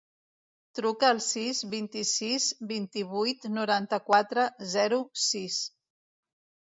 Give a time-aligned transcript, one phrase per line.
[0.77, 5.59] Truca al sis, vint-i-sis, vint-i-vuit, noranta-quatre, zero, sis.